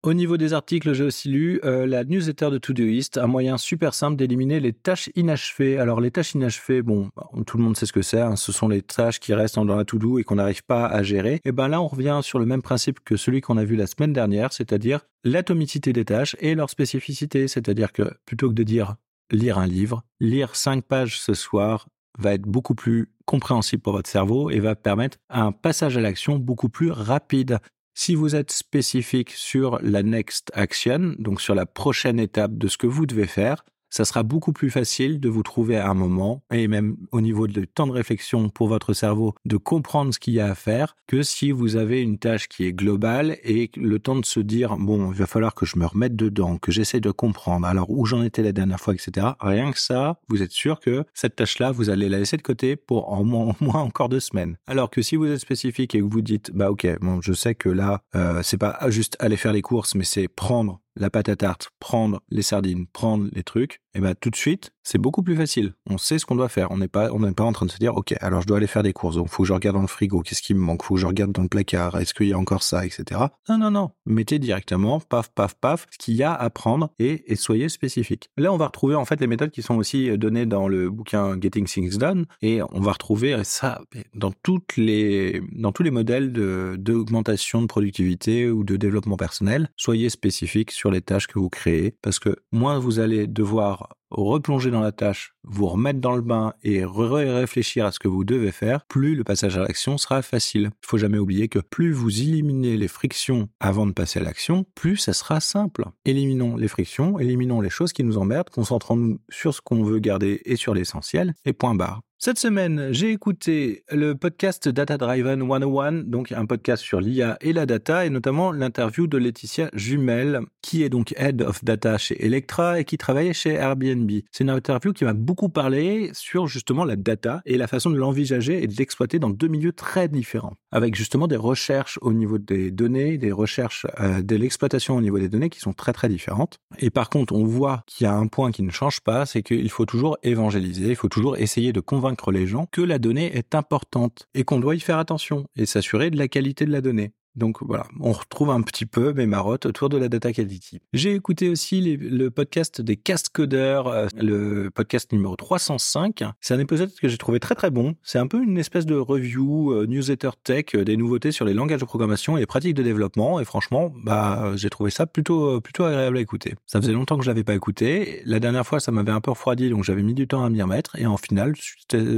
Au 0.04 0.12
niveau 0.12 0.36
des 0.36 0.52
articles, 0.52 0.92
j'ai 0.92 1.02
aussi 1.02 1.30
lu 1.30 1.60
euh, 1.64 1.86
la 1.86 2.04
newsletter 2.04 2.50
de 2.50 2.58
Todoist, 2.58 3.16
un 3.16 3.26
moyen 3.26 3.56
super 3.56 3.94
simple 3.94 4.16
d'éliminer 4.16 4.60
les 4.60 4.74
tâches 4.74 5.08
inachevées. 5.14 5.78
Alors 5.78 5.98
les 6.02 6.10
tâches 6.10 6.34
inachevées, 6.34 6.82
bon, 6.82 7.08
bah, 7.16 7.30
tout 7.46 7.56
le 7.56 7.64
monde 7.64 7.74
sait 7.74 7.86
ce 7.86 7.92
que 7.94 8.02
c'est, 8.02 8.20
hein, 8.20 8.36
ce 8.36 8.52
sont 8.52 8.68
les 8.68 8.82
tâches 8.82 9.18
qui 9.18 9.32
restent 9.32 9.54
dans 9.54 9.64
la 9.64 9.86
to-do 9.86 10.18
et 10.18 10.22
qu'on 10.22 10.34
n'arrive 10.34 10.62
pas 10.62 10.84
à 10.86 11.02
gérer. 11.02 11.40
Et 11.46 11.52
ben 11.52 11.68
là, 11.68 11.80
on 11.80 11.88
revient 11.88 12.20
sur 12.22 12.38
le 12.38 12.44
même 12.44 12.60
principe 12.60 13.00
que 13.02 13.16
celui 13.16 13.40
qu'on 13.40 13.56
a 13.56 13.64
vu 13.64 13.76
la 13.76 13.86
semaine 13.86 14.12
dernière, 14.12 14.52
c'est-à-dire 14.52 15.00
l'atomicité 15.24 15.94
des 15.94 16.04
tâches 16.04 16.36
et 16.38 16.54
leur 16.54 16.68
spécificité. 16.68 17.48
C'est-à-dire 17.48 17.90
que 17.90 18.02
plutôt 18.26 18.50
que 18.50 18.54
de 18.54 18.62
dire 18.62 18.96
lire 19.30 19.56
un 19.56 19.66
livre, 19.66 20.02
lire 20.20 20.54
cinq 20.54 20.84
pages 20.84 21.18
ce 21.18 21.32
soir 21.32 21.88
va 22.18 22.34
être 22.34 22.42
beaucoup 22.42 22.74
plus 22.74 23.08
compréhensible 23.24 23.80
pour 23.80 23.94
votre 23.94 24.10
cerveau 24.10 24.50
et 24.50 24.60
va 24.60 24.74
permettre 24.74 25.16
un 25.30 25.50
passage 25.50 25.96
à 25.96 26.02
l'action 26.02 26.36
beaucoup 26.36 26.68
plus 26.68 26.90
rapide. 26.90 27.58
Si 27.94 28.16
vous 28.16 28.34
êtes 28.34 28.50
spécifique 28.50 29.30
sur 29.30 29.78
la 29.80 30.02
next 30.02 30.50
action, 30.54 31.14
donc 31.18 31.40
sur 31.40 31.54
la 31.54 31.64
prochaine 31.64 32.18
étape 32.18 32.58
de 32.58 32.66
ce 32.66 32.76
que 32.76 32.88
vous 32.88 33.06
devez 33.06 33.28
faire, 33.28 33.64
ça 33.94 34.04
sera 34.04 34.24
beaucoup 34.24 34.52
plus 34.52 34.70
facile 34.70 35.20
de 35.20 35.28
vous 35.28 35.44
trouver 35.44 35.76
à 35.76 35.88
un 35.88 35.94
moment, 35.94 36.42
et 36.52 36.66
même 36.66 36.96
au 37.12 37.20
niveau 37.20 37.46
de 37.46 37.64
temps 37.64 37.86
de 37.86 37.92
réflexion 37.92 38.48
pour 38.48 38.66
votre 38.66 38.92
cerveau, 38.92 39.34
de 39.44 39.56
comprendre 39.56 40.12
ce 40.12 40.18
qu'il 40.18 40.34
y 40.34 40.40
a 40.40 40.50
à 40.50 40.56
faire, 40.56 40.96
que 41.06 41.22
si 41.22 41.52
vous 41.52 41.76
avez 41.76 42.02
une 42.02 42.18
tâche 42.18 42.48
qui 42.48 42.64
est 42.64 42.72
globale 42.72 43.38
et 43.44 43.70
le 43.76 44.00
temps 44.00 44.16
de 44.16 44.24
se 44.24 44.40
dire, 44.40 44.76
bon, 44.78 45.12
il 45.12 45.16
va 45.16 45.26
falloir 45.26 45.54
que 45.54 45.64
je 45.64 45.78
me 45.78 45.86
remette 45.86 46.16
dedans, 46.16 46.58
que 46.58 46.72
j'essaie 46.72 46.98
de 46.98 47.12
comprendre, 47.12 47.68
alors 47.68 47.88
où 47.88 48.04
j'en 48.04 48.24
étais 48.24 48.42
la 48.42 48.50
dernière 48.50 48.80
fois, 48.80 48.94
etc. 48.94 49.28
Rien 49.38 49.70
que 49.70 49.78
ça, 49.78 50.18
vous 50.28 50.42
êtes 50.42 50.50
sûr 50.50 50.80
que 50.80 51.04
cette 51.14 51.36
tâche-là, 51.36 51.70
vous 51.70 51.88
allez 51.88 52.08
la 52.08 52.18
laisser 52.18 52.36
de 52.36 52.42
côté 52.42 52.74
pour 52.74 53.12
en 53.12 53.22
moins, 53.22 53.54
encore 53.60 54.08
deux 54.08 54.18
semaines. 54.18 54.56
Alors 54.66 54.90
que 54.90 55.02
si 55.02 55.14
vous 55.14 55.26
êtes 55.26 55.38
spécifique 55.38 55.94
et 55.94 56.00
que 56.00 56.04
vous 56.04 56.20
dites, 56.20 56.50
bah 56.52 56.68
ok, 56.72 56.98
bon, 57.00 57.20
je 57.20 57.32
sais 57.32 57.54
que 57.54 57.68
là, 57.68 58.02
euh, 58.16 58.40
c'est 58.42 58.58
pas 58.58 58.76
juste 58.88 59.16
aller 59.20 59.36
faire 59.36 59.52
les 59.52 59.62
courses, 59.62 59.94
mais 59.94 60.04
c'est 60.04 60.26
prendre 60.26 60.80
la 60.96 61.10
pâte 61.10 61.28
à 61.28 61.36
tarte, 61.36 61.70
prendre 61.80 62.22
les 62.30 62.42
sardines, 62.42 62.86
prendre 62.86 63.28
les 63.32 63.42
trucs, 63.42 63.80
et 63.94 64.00
ben 64.00 64.14
tout 64.14 64.30
de 64.30 64.36
suite, 64.36 64.72
c'est 64.84 64.98
beaucoup 64.98 65.22
plus 65.22 65.34
facile. 65.34 65.72
On 65.88 65.98
sait 65.98 66.18
ce 66.18 66.26
qu'on 66.26 66.36
doit 66.36 66.48
faire. 66.48 66.70
On 66.70 66.76
n'est 66.76 66.88
pas, 66.88 67.08
pas 67.08 67.44
en 67.44 67.52
train 67.52 67.66
de 67.66 67.70
se 67.70 67.78
dire, 67.78 67.96
ok, 67.96 68.14
alors 68.20 68.42
je 68.42 68.46
dois 68.46 68.58
aller 68.58 68.66
faire 68.66 68.82
des 68.82 68.92
courses. 68.92 69.16
Donc, 69.16 69.28
faut 69.28 69.42
que 69.42 69.48
je 69.48 69.52
regarde 69.52 69.76
dans 69.76 69.82
le 69.82 69.88
frigo. 69.88 70.20
Qu'est-ce 70.20 70.42
qui 70.42 70.54
me 70.54 70.60
manque? 70.60 70.82
Faut 70.82 70.94
que 70.94 71.00
je 71.00 71.06
regarde 71.06 71.32
dans 71.32 71.42
le 71.42 71.48
placard. 71.48 71.96
Est-ce 71.96 72.14
qu'il 72.14 72.28
y 72.28 72.32
a 72.32 72.38
encore 72.38 72.62
ça, 72.62 72.84
etc. 72.84 73.20
Non, 73.48 73.58
non, 73.58 73.70
non. 73.70 73.90
Mettez 74.06 74.38
directement, 74.38 75.00
paf, 75.00 75.30
paf, 75.30 75.54
paf, 75.54 75.86
ce 75.90 75.98
qu'il 75.98 76.14
y 76.14 76.22
a 76.22 76.34
à 76.34 76.50
prendre 76.50 76.90
et, 76.98 77.24
soyez 77.34 77.68
spécifique. 77.68 78.30
Là, 78.36 78.52
on 78.52 78.56
va 78.56 78.66
retrouver 78.66 78.94
en 78.94 79.04
fait 79.04 79.20
les 79.20 79.26
méthodes 79.26 79.50
qui 79.50 79.62
sont 79.62 79.76
aussi 79.76 80.16
données 80.16 80.46
dans 80.46 80.68
le 80.68 80.90
bouquin 80.90 81.38
Getting 81.40 81.64
Things 81.64 81.98
Done 81.98 82.26
et 82.42 82.60
on 82.62 82.80
va 82.80 82.92
retrouver 82.92 83.42
ça 83.42 83.80
dans 84.14 84.32
toutes 84.42 84.76
les, 84.76 85.42
dans 85.52 85.72
tous 85.72 85.82
les 85.82 85.90
modèles 85.90 86.32
de 86.32 86.76
d'augmentation 86.78 87.62
de 87.62 87.66
productivité 87.66 88.50
ou 88.50 88.64
de 88.64 88.76
développement 88.76 89.16
personnel. 89.16 89.68
Soyez 89.76 90.10
spécifique 90.10 90.70
sur 90.70 90.90
les 90.90 91.00
tâches 91.00 91.26
que 91.26 91.38
vous 91.38 91.48
créez 91.48 91.96
parce 92.02 92.18
que 92.18 92.36
moins 92.52 92.78
vous 92.78 93.00
allez 93.00 93.26
devoir 93.26 93.96
replonger 94.16 94.70
dans 94.70 94.80
la 94.80 94.92
tâche, 94.92 95.34
vous 95.44 95.66
remettre 95.66 96.00
dans 96.00 96.14
le 96.14 96.22
bain 96.22 96.54
et 96.62 96.84
réfléchir 96.84 97.86
à 97.86 97.92
ce 97.92 97.98
que 97.98 98.08
vous 98.08 98.24
devez 98.24 98.52
faire, 98.52 98.84
plus 98.86 99.14
le 99.14 99.24
passage 99.24 99.56
à 99.56 99.60
l'action 99.60 99.98
sera 99.98 100.22
facile. 100.22 100.70
Il 100.82 100.86
faut 100.86 100.98
jamais 100.98 101.18
oublier 101.18 101.48
que 101.48 101.58
plus 101.58 101.92
vous 101.92 102.20
éliminez 102.20 102.76
les 102.76 102.88
frictions 102.88 103.48
avant 103.60 103.86
de 103.86 103.92
passer 103.92 104.20
à 104.20 104.22
l'action, 104.22 104.64
plus 104.74 104.96
ça 104.96 105.12
sera 105.12 105.40
simple. 105.40 105.84
Éliminons 106.04 106.56
les 106.56 106.68
frictions, 106.68 107.18
éliminons 107.18 107.60
les 107.60 107.70
choses 107.70 107.92
qui 107.92 108.04
nous 108.04 108.18
emmerdent, 108.18 108.50
concentrons-nous 108.50 109.20
sur 109.28 109.54
ce 109.54 109.60
qu'on 109.60 109.82
veut 109.82 109.98
garder 109.98 110.40
et 110.44 110.56
sur 110.56 110.74
l'essentiel, 110.74 111.34
et 111.44 111.52
point 111.52 111.74
barre. 111.74 112.02
Cette 112.16 112.38
semaine, 112.38 112.88
j'ai 112.92 113.10
écouté 113.10 113.84
le 113.90 114.14
podcast 114.14 114.68
Data 114.68 114.96
Driven 114.96 115.46
101, 115.46 116.04
donc 116.04 116.32
un 116.32 116.46
podcast 116.46 116.82
sur 116.82 117.00
l'IA 117.00 117.36
et 117.40 117.52
la 117.52 117.66
data, 117.66 118.06
et 118.06 118.10
notamment 118.10 118.52
l'interview 118.52 119.06
de 119.06 119.18
Laetitia 119.18 119.68
Jumel, 119.74 120.40
qui 120.62 120.84
est 120.84 120.88
donc 120.88 121.12
Head 121.18 121.42
of 121.42 121.64
Data 121.64 121.98
chez 121.98 122.24
Electra 122.24 122.80
et 122.80 122.84
qui 122.84 122.96
travaillait 122.96 123.34
chez 123.34 123.54
Airbnb. 123.54 124.10
C'est 124.30 124.44
une 124.44 124.50
interview 124.50 124.92
qui 124.92 125.04
m'a 125.04 125.12
beaucoup 125.12 125.50
parlé 125.50 126.10
sur 126.14 126.46
justement 126.46 126.84
la 126.84 126.96
data 126.96 127.42
et 127.44 127.58
la 127.58 127.66
façon 127.66 127.90
de 127.90 127.96
l'envisager 127.96 128.62
et 128.62 128.68
de 128.68 128.74
l'exploiter 128.74 129.18
dans 129.18 129.30
deux 129.30 129.48
milieux 129.48 129.72
très 129.72 130.08
différents, 130.08 130.54
avec 130.70 130.94
justement 130.94 131.26
des 131.26 131.36
recherches 131.36 131.98
au 132.00 132.12
niveau 132.12 132.38
des 132.38 132.70
données, 132.70 133.18
des 133.18 133.32
recherches 133.32 133.86
euh, 134.00 134.22
de 134.22 134.36
l'exploitation 134.36 134.96
au 134.96 135.00
niveau 135.02 135.18
des 135.18 135.28
données 135.28 135.50
qui 135.50 135.60
sont 135.60 135.74
très 135.74 135.92
très 135.92 136.08
différentes. 136.08 136.58
Et 136.78 136.90
par 136.90 137.10
contre, 137.10 137.34
on 137.34 137.44
voit 137.44 137.82
qu'il 137.86 138.04
y 138.04 138.08
a 138.08 138.14
un 138.14 138.28
point 138.28 138.52
qui 138.52 138.62
ne 138.62 138.70
change 138.70 139.00
pas, 139.00 139.26
c'est 139.26 139.42
qu'il 139.42 139.68
faut 139.68 139.84
toujours 139.84 140.16
évangéliser, 140.22 140.88
il 140.88 140.96
faut 140.96 141.08
toujours 141.08 141.36
essayer 141.36 141.72
de 141.72 141.80
convaincre 141.80 142.03
les 142.32 142.46
gens 142.46 142.66
que 142.70 142.80
la 142.80 142.98
donnée 142.98 143.36
est 143.36 143.54
importante 143.54 144.28
et 144.34 144.44
qu'on 144.44 144.60
doit 144.60 144.74
y 144.74 144.80
faire 144.80 144.98
attention 144.98 145.46
et 145.56 145.66
s'assurer 145.66 146.10
de 146.10 146.18
la 146.18 146.28
qualité 146.28 146.66
de 146.66 146.72
la 146.72 146.80
donnée. 146.80 147.12
Donc 147.36 147.62
voilà, 147.62 147.86
on 148.00 148.12
retrouve 148.12 148.50
un 148.50 148.62
petit 148.62 148.86
peu 148.86 149.12
mes 149.12 149.26
marottes 149.26 149.66
autour 149.66 149.88
de 149.88 149.98
la 149.98 150.08
data 150.08 150.32
quality. 150.32 150.80
J'ai 150.92 151.14
écouté 151.14 151.48
aussi 151.48 151.96
le 151.96 152.30
podcast 152.30 152.80
des 152.80 152.96
cast 152.96 153.30
codeurs, 153.30 153.88
euh, 153.88 154.06
le 154.16 154.70
podcast 154.70 155.12
numéro 155.12 155.34
305. 155.34 156.22
C'est 156.40 156.54
un 156.54 156.60
épisode 156.60 156.92
que 156.94 157.08
j'ai 157.08 157.18
trouvé 157.18 157.40
très 157.40 157.56
très 157.56 157.70
bon. 157.70 157.96
C'est 158.04 158.18
un 158.18 158.28
peu 158.28 158.40
une 158.40 158.56
espèce 158.56 158.86
de 158.86 158.94
review 158.94 159.72
euh, 159.72 159.86
newsletter 159.86 160.30
tech 160.44 160.66
euh, 160.76 160.84
des 160.84 160.96
nouveautés 160.96 161.32
sur 161.32 161.44
les 161.44 161.54
langages 161.54 161.80
de 161.80 161.86
programmation 161.86 162.36
et 162.36 162.40
les 162.40 162.46
pratiques 162.46 162.74
de 162.74 162.84
développement. 162.84 163.40
Et 163.40 163.44
franchement, 163.44 163.92
bah 164.04 164.52
j'ai 164.54 164.70
trouvé 164.70 164.90
ça 164.90 165.06
plutôt 165.06 165.60
plutôt 165.60 165.84
agréable 165.84 166.18
à 166.18 166.20
écouter. 166.20 166.54
Ça 166.66 166.80
faisait 166.80 166.92
longtemps 166.92 167.18
que 167.18 167.24
je 167.24 167.30
l'avais 167.30 167.44
pas 167.44 167.54
écouté. 167.54 168.22
La 168.26 168.38
dernière 168.38 168.64
fois, 168.64 168.78
ça 168.78 168.92
m'avait 168.92 169.12
un 169.12 169.20
peu 169.20 169.32
refroidi, 169.32 169.70
donc 169.70 169.82
j'avais 169.82 170.02
mis 170.02 170.14
du 170.14 170.28
temps 170.28 170.44
à 170.44 170.50
m'y 170.50 170.62
remettre. 170.62 170.96
Et 170.96 171.06
en 171.06 171.16
final, 171.16 171.54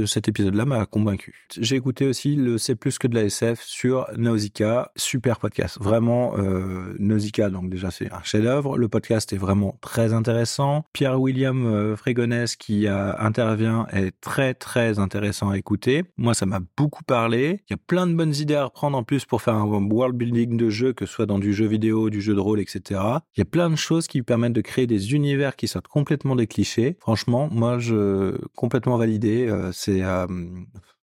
cet 0.05 0.27
épisode-là 0.27 0.65
m'a 0.65 0.85
convaincu. 0.85 1.47
J'ai 1.59 1.75
écouté 1.75 2.05
aussi 2.05 2.35
le 2.35 2.57
C'est 2.59 2.75
plus 2.75 2.99
que 2.99 3.07
de 3.07 3.15
la 3.15 3.23
SF 3.23 3.63
sur 3.63 4.07
Nausicaa 4.15 4.91
super 5.07 5.39
podcast. 5.39 5.77
Vraiment, 5.79 6.33
euh, 6.37 6.93
donc 7.49 7.69
déjà 7.69 7.91
c'est 7.91 8.11
un 8.11 8.21
chef-d'œuvre. 8.23 8.77
Le 8.77 8.89
podcast 8.89 9.31
est 9.31 9.37
vraiment 9.37 9.77
très 9.81 10.13
intéressant. 10.13 10.83
Pierre-William 10.93 11.65
euh, 11.65 11.95
Frégonès 11.95 12.55
qui 12.55 12.87
intervient 12.87 13.87
est 13.91 14.11
très 14.21 14.53
très 14.53 14.99
intéressant 14.99 15.49
à 15.49 15.57
écouter. 15.57 16.03
Moi, 16.17 16.33
ça 16.33 16.45
m'a 16.45 16.59
beaucoup 16.75 17.03
parlé. 17.03 17.61
Il 17.69 17.73
y 17.73 17.75
a 17.75 17.77
plein 17.77 18.07
de 18.07 18.13
bonnes 18.13 18.35
idées 18.35 18.55
à 18.55 18.65
reprendre 18.65 18.97
en 18.97 19.03
plus 19.03 19.25
pour 19.25 19.41
faire 19.41 19.55
un 19.55 19.63
world 19.63 20.15
building 20.15 20.57
de 20.57 20.69
jeu, 20.69 20.93
que 20.93 21.05
ce 21.05 21.13
soit 21.13 21.25
dans 21.25 21.39
du 21.39 21.53
jeu 21.53 21.67
vidéo, 21.67 22.09
du 22.09 22.21
jeu 22.21 22.35
de 22.35 22.39
rôle, 22.39 22.59
etc. 22.59 22.99
Il 23.35 23.39
y 23.39 23.41
a 23.41 23.45
plein 23.45 23.69
de 23.69 23.75
choses 23.75 24.07
qui 24.07 24.21
permettent 24.21 24.53
de 24.53 24.61
créer 24.61 24.87
des 24.87 25.13
univers 25.13 25.55
qui 25.55 25.67
sortent 25.67 25.87
complètement 25.87 26.35
des 26.35 26.47
clichés. 26.47 26.97
Franchement, 26.99 27.49
moi, 27.51 27.79
je 27.79 28.37
complètement 28.55 28.97
validé. 28.97 29.47
Euh, 29.47 29.71
c'est 29.71 30.01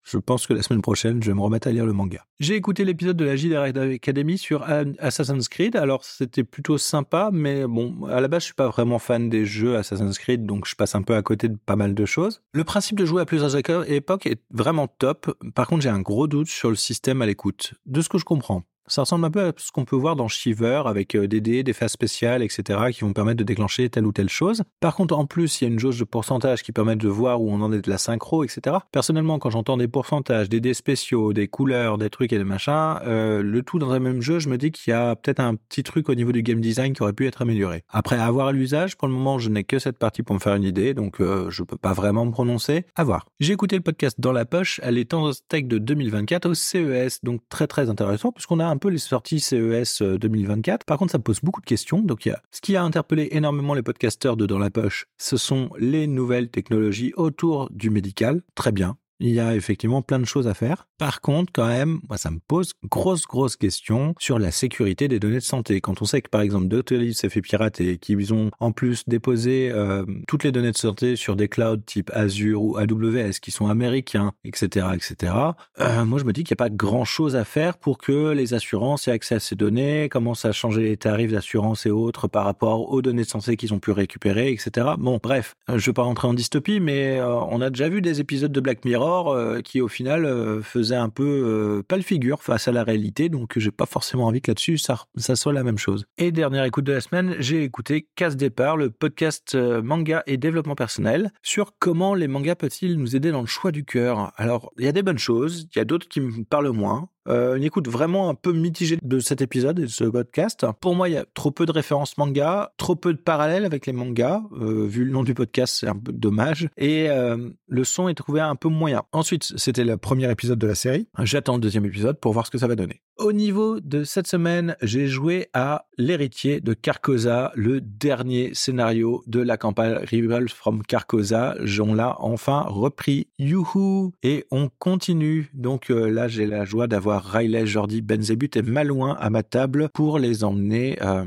je 0.05 0.19
pense 0.19 0.47
que 0.47 0.53
la 0.53 0.62
semaine 0.62 0.83
prochaine, 0.83 1.23
je 1.23 1.31
vais 1.31 1.35
me 1.35 1.41
remettre 1.41 1.67
à 1.67 1.73
lire 1.73 1.87
le 1.87 1.93
manga. 1.93 2.25
J'ai 2.39 2.55
écouté 2.55 2.85
l'épisode 2.85 3.17
de 3.17 3.25
la 3.25 3.37
JDR 3.37 3.62
Academy 3.62 4.38
sur 4.38 4.64
Assassin's 4.99 5.49
Creed. 5.49 5.76
Alors, 5.76 6.05
c'était 6.05 6.45
plutôt 6.45 6.78
sympa, 6.78 7.31
mais 7.33 7.67
bon, 7.67 8.05
à 8.07 8.21
la 8.21 8.28
base, 8.28 8.43
je 8.43 8.47
suis 8.47 8.55
pas 8.55 8.69
vraiment 8.69 8.99
fan 8.99 9.28
des 9.28 9.47
jeux 9.47 9.76
Assassin's 9.76 10.19
Creed, 10.19 10.45
donc 10.45 10.69
je 10.69 10.76
passe 10.76 10.95
un 10.95 11.02
peu 11.02 11.14
à 11.17 11.23
côté 11.23 11.49
de 11.49 11.57
pas 11.57 11.76
mal 11.76 11.95
de 11.95 12.05
choses. 12.07 12.43
Le 12.52 12.64
principe 12.64 12.99
de 12.99 13.07
jouer 13.07 13.23
à 13.23 13.25
plusieurs 13.25 13.57
époques 13.57 14.26
est 14.26 14.40
vraiment 14.50 14.88
top. 14.88 15.35
Par 15.55 15.67
contre, 15.67 15.83
j'ai 15.83 15.88
un 15.88 16.02
gros 16.02 16.26
doute 16.26 16.49
sur 16.49 16.71
le 16.71 16.76
système 16.76 17.23
à 17.23 17.26
l'écoute. 17.26 17.75
De 17.87 18.00
ce 18.00 18.09
que 18.09 18.19
je 18.19 18.25
comprends. 18.25 18.64
Ça 18.87 19.03
ressemble 19.03 19.25
un 19.25 19.31
peu 19.31 19.47
à 19.47 19.53
ce 19.57 19.73
qu'on 19.73 19.85
peut 19.85 19.97
voir 19.97 20.14
dans 20.14 20.29
Shiver 20.29 20.83
avec 20.85 21.14
euh, 21.14 21.26
des 21.26 21.41
dés, 21.41 21.62
des 21.62 21.73
phases 21.73 21.93
spéciales, 21.93 22.43
etc. 22.43 22.91
qui 22.93 23.00
vont 23.00 23.14
permettre 23.14 23.38
de 23.38 23.45
déclencher 23.45 23.88
telle 23.88 24.07
ou 24.07 24.12
telle 24.12 24.29
chose. 24.29 24.62
Par 24.81 24.95
contre, 24.95 25.17
en 25.17 25.25
plus, 25.25 25.61
il 25.61 25.64
y 25.64 25.67
a 25.67 25.73
une 25.73 25.79
jauge 25.79 25.99
de 25.99 26.05
pourcentage 26.05 26.62
qui 26.62 26.71
permet 26.71 26.95
de 26.97 27.09
voir 27.09 27.41
où 27.41 27.50
on 27.50 27.62
en 27.62 27.73
est 27.73 27.81
de 27.81 27.91
la 27.91 27.97
synchro, 27.97 28.45
etc. 28.45 28.76
Personnellement, 28.93 29.38
quand 29.38 29.49
j'entends 29.49 29.79
des 29.79 29.88
pourcentages, 29.88 30.50
des 30.50 30.61
dés 30.61 30.75
spéciaux, 30.75 31.33
des 31.33 31.49
couleurs, 31.49 31.97
des 31.97 32.11
trucs 32.11 32.33
et 32.35 32.38
des 32.38 32.45
machins, 32.45 32.99
euh, 33.07 33.43
le 33.43 33.62
tout 33.62 33.79
dans 33.79 33.91
un 33.91 34.00
même 34.00 34.21
jeu, 34.21 34.38
je 34.38 34.50
me 34.50 34.59
dis 34.59 34.71
qu'il 34.71 34.91
y 34.91 34.95
a 34.95 35.17
peut-être 35.17 35.41
un 35.41 35.55
petit 35.55 35.83
truc 35.83 36.11
au 36.11 36.14
niveau 36.14 36.33
du 36.33 36.43
game 36.43 36.61
design 36.61 36.93
qui 36.93 37.03
aurait 37.03 37.14
pu 37.14 37.26
être 37.26 37.41
amélioré. 37.41 37.85
Après, 37.88 38.19
avoir 38.19 38.53
l'usage, 38.53 38.97
pour 38.97 39.09
le 39.09 39.14
moment, 39.14 39.38
je 39.38 39.49
n'ai 39.49 39.64
que 39.64 39.79
cette 39.79 39.99
partie 39.99 40.23
pour 40.23 40.35
me 40.35 40.41
faire 40.41 40.57
une 40.57 40.64
idée, 40.64 40.93
donc 40.93 41.21
euh, 41.21 41.49
je 41.49 41.62
peux 41.62 41.79
pas 41.79 41.95
vraiment 41.95 42.26
me 42.26 42.33
prononcer. 42.33 42.85
À 42.97 43.05
voir. 43.05 43.26
J'ai 43.41 43.55
écouté 43.55 43.76
le 43.76 43.83
podcast 43.83 44.21
dans 44.21 44.33
la 44.33 44.45
poche, 44.45 44.79
elle 44.83 44.99
est 44.99 45.14
en 45.14 45.31
tech 45.49 45.64
de 45.64 45.79
2024 45.79 46.50
au 46.50 46.55
CES, 46.55 47.21
donc 47.23 47.41
très 47.49 47.67
très 47.67 47.88
intéressant 47.88 48.31
puisqu'on 48.31 48.61
a 48.61 48.67
un 48.67 48.74
peu 48.76 48.88
les 48.88 48.99
sorties 48.99 49.40
CES 49.40 50.02
2024. 50.02 50.83
Euh, 50.83 50.85
Par 50.87 50.99
contre, 50.99 51.12
ça 51.12 51.19
pose 51.19 51.40
beaucoup 51.43 51.61
de 51.61 51.66
questions. 51.66 52.00
Donc, 52.00 52.28
ce 52.50 52.61
qui 52.61 52.76
a 52.76 52.83
interpellé 52.83 53.28
énormément 53.33 53.75
les 53.75 53.83
podcasteurs 53.83 54.37
de 54.37 54.47
Dans 54.47 54.59
la 54.59 54.71
Poche, 54.71 55.07
ce 55.19 55.37
sont 55.37 55.71
les 55.78 56.07
nouvelles 56.07 56.49
technologies 56.49 57.12
autour 57.16 57.69
du 57.71 57.90
médical. 57.90 58.43
Très 58.54 58.73
bien. 58.73 58.97
Il 59.26 59.31
y 59.31 59.40
a 59.40 59.57
effectivement 59.57 60.02
plein 60.02 60.19
de 60.19 60.26
choses 60.26 60.47
à 60.47 60.52
faire. 60.52 60.87
Par 60.99 61.23
contre, 61.23 61.50
quand 61.50 61.66
même, 61.66 61.99
moi, 62.11 62.19
ça 62.19 62.31
me 62.31 62.40
pose 62.47 62.75
grosse, 62.90 63.23
grosse 63.23 63.57
question 63.57 64.14
sur 64.19 64.38
la 64.38 64.50
sécurité 64.50 65.09
des 65.09 65.19
données 65.19 65.37
de 65.37 65.40
santé. 65.40 65.81
Quand 65.81 66.02
on 66.02 66.04
sait 66.04 66.21
que, 66.21 66.28
par 66.28 66.43
exemple, 66.43 66.69
Doctolib 66.69 67.14
s'est 67.14 67.31
fait 67.31 67.40
pirater 67.40 67.93
et 67.93 67.97
qu'ils 67.97 68.35
ont 68.35 68.50
en 68.61 68.71
plus 68.71 69.04
déposé 69.07 69.71
euh, 69.73 70.04
toutes 70.28 70.45
les 70.45 70.52
données 70.52 70.73
de 70.73 70.76
santé 70.76 71.16
sur 71.16 71.37
des 71.37 71.49
clouds 71.49 71.78
type 71.87 72.11
Azure 72.12 72.62
ou 72.62 72.76
AWS 72.76 73.40
qui 73.40 73.50
sont 73.50 73.66
américains, 73.66 74.33
etc., 74.45 74.88
etc., 74.93 75.33
euh, 75.81 76.04
moi, 76.04 76.19
je 76.19 76.25
me 76.25 76.35
dis 76.35 76.45
qu'il 76.45 76.54
n'y 76.54 76.62
a 76.62 76.69
pas 76.69 76.71
grand 76.71 77.07
chose 77.07 77.35
à 77.35 77.45
faire 77.45 77.78
pour 77.78 77.97
que 77.97 78.33
les 78.33 78.52
assurances 78.52 79.09
aient 79.09 79.12
accès 79.12 79.37
à 79.37 79.40
ces 79.40 79.57
données, 79.57 80.11
commencent 80.11 80.45
à 80.45 80.52
changer 80.52 80.83
les 80.83 80.99
tarifs 80.99 81.33
d'assurance 81.33 81.87
et 81.87 81.90
autres 81.90 82.28
par 82.28 82.45
rapport 82.45 82.93
aux 82.93 83.00
données 83.00 83.23
de 83.23 83.28
santé 83.28 83.57
qu'ils 83.57 83.73
ont 83.73 83.78
pu 83.78 83.90
récupérer, 83.90 84.52
etc. 84.52 84.87
Bon, 84.99 85.19
bref, 85.23 85.57
euh, 85.71 85.78
je 85.78 85.85
ne 85.85 85.87
vais 85.87 85.95
pas 85.95 86.02
rentrer 86.02 86.28
en 86.28 86.35
dystopie, 86.35 86.78
mais 86.78 87.23
on 87.23 87.62
a 87.62 87.71
déjà 87.71 87.88
vu 87.88 88.02
des 88.02 88.21
épisodes 88.21 88.52
de 88.52 88.61
Black 88.61 88.85
Mirror 88.85 89.13
euh, 89.23 89.61
qui 89.61 89.80
au 89.80 89.88
final 89.88 90.25
euh, 90.25 90.62
faisait 90.62 90.97
un 90.97 91.09
peu 91.09 91.25
euh, 91.25 91.83
pas 91.83 91.97
le 91.97 92.02
figure 92.02 92.42
face 92.42 92.68
à 92.68 92.73
la 92.73 92.85
réalité, 92.85 93.28
donc 93.28 93.59
j'ai 93.59 93.71
pas 93.71 93.87
forcément 93.87 94.26
envie 94.26 94.40
que 94.40 94.50
là-dessus 94.50 94.78
ça, 94.78 95.06
ça 95.16 95.37
soit 95.37 95.52
la 95.52 95.62
même 95.62 95.78
chose. 95.78 96.04
Et 96.18 96.33
dernière 96.33 96.64
écoute 96.64 96.85
de 96.85 96.92
la 96.92 97.00
semaine, 97.00 97.37
j'ai 97.38 97.62
écouté 97.62 98.09
Casse 98.16 98.37
Départ, 98.37 98.76
le 98.76 98.90
podcast 98.90 99.54
manga 99.54 100.23
et 100.26 100.37
développement 100.37 100.75
personnel, 100.75 101.33
sur 101.42 101.73
comment 101.78 102.14
les 102.14 102.28
mangas 102.28 102.56
peuvent-ils 102.56 102.99
nous 102.99 103.16
aider 103.16 103.30
dans 103.30 103.40
le 103.40 103.47
choix 103.47 103.73
du 103.73 103.85
cœur. 103.85 104.33
Alors, 104.37 104.73
il 104.78 104.85
y 104.85 104.88
a 104.88 104.92
des 104.92 105.02
bonnes 105.02 105.18
choses, 105.18 105.68
il 105.75 105.78
y 105.78 105.80
a 105.80 105.85
d'autres 105.85 106.09
qui 106.09 106.21
me 106.21 106.44
parlent 106.44 106.71
moins. 106.71 107.09
Euh, 107.28 107.57
une 107.57 107.64
écoute 107.64 107.88
vraiment 107.88 108.28
un 108.28 108.35
peu 108.35 108.52
mitigée 108.52 108.99
de 109.02 109.19
cet 109.19 109.40
épisode 109.40 109.78
et 109.78 109.83
de 109.83 109.87
ce 109.87 110.04
podcast. 110.04 110.66
Pour 110.81 110.95
moi, 110.95 111.09
il 111.09 111.12
y 111.12 111.16
a 111.16 111.25
trop 111.35 111.50
peu 111.50 111.66
de 111.66 111.73
références 111.73 112.19
manga, 112.19 112.73
trop 112.76 112.97
peu 112.97 113.12
de 113.12 113.19
parallèles 113.19 113.64
avec 113.64 113.87
les 113.87 113.93
mangas. 113.93 114.43
Euh, 114.61 114.87
vu 114.87 115.04
le 115.04 115.11
nom 115.11 115.23
du 115.23 115.35
podcast, 115.35 115.76
c'est 115.81 115.88
un 115.88 115.97
peu 115.97 116.12
dommage. 116.12 116.69
Et 116.76 117.09
euh, 117.09 117.50
le 117.69 117.85
son 117.85 118.09
est 118.09 118.14
trouvé 118.14 118.40
un 118.40 118.57
peu 118.57 118.69
moyen. 118.69 119.02
Ensuite, 119.12 119.52
c'était 119.57 119.85
le 119.85 119.97
premier 119.97 120.31
épisode 120.31 120.59
de 120.59 120.66
la 120.66 120.75
série. 120.75 121.09
J'attends 121.21 121.54
le 121.54 121.61
deuxième 121.61 121.87
épisode 121.87 122.19
pour 122.21 122.33
voir 122.33 122.47
ce 122.47 122.50
que 122.50 122.59
ça 122.59 122.66
va 122.66 122.76
donner. 122.76 123.00
Au 123.16 123.33
niveau 123.33 123.78
de 123.78 124.02
cette 124.02 124.26
semaine, 124.26 124.76
j'ai 124.83 125.06
joué 125.06 125.49
à 125.52 125.87
L'héritier 125.97 126.61
de 126.61 126.75
Carcosa, 126.75 127.52
le 127.54 127.80
dernier 127.80 128.52
scénario 128.54 129.23
de 129.28 129.38
la 129.38 129.56
campagne 129.56 129.99
Rival 130.02 130.49
from 130.49 130.83
Carcosa. 130.83 131.54
J'en 131.61 131.94
l'a 131.94 132.16
enfin 132.18 132.62
repris. 132.62 133.28
Youhou! 133.38 134.12
Et 134.25 134.44
on 134.50 134.68
continue. 134.80 135.49
Donc 135.54 135.90
là, 135.90 136.26
j'ai 136.26 136.47
la 136.47 136.64
joie 136.64 136.88
d'avoir 136.88 137.25
Riley, 137.25 137.66
Jordi, 137.66 138.02
Benzebut 138.02 138.50
et 138.56 138.62
Malouin 138.62 139.16
à 139.21 139.30
ma 139.30 139.44
table 139.44 139.90
pour 139.90 140.18
les 140.18 140.42
emmener 140.42 140.99
euh, 141.00 141.25